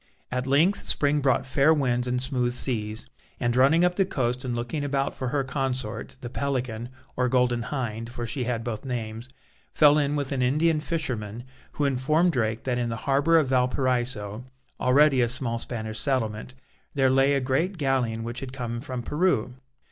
[0.31, 3.05] At length spring brought fair winds and smooth seas,
[3.39, 7.61] and running up the coast and looking about for her consort, the Pelican or Golden
[7.61, 9.29] Hind for she had both names
[9.71, 11.43] fell in with an Indian fisherman,
[11.73, 14.43] who informed Drake that in the harbour of Valparaiso,
[14.79, 16.55] already a small Spanish settlement,
[16.95, 19.53] there lay a great galleon which had come from Peru.